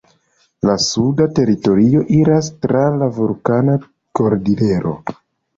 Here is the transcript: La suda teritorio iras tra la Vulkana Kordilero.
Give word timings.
La 0.69 0.77
suda 0.85 1.27
teritorio 1.39 2.01
iras 2.21 2.49
tra 2.65 2.81
la 3.03 3.11
Vulkana 3.19 3.77
Kordilero. 4.21 4.97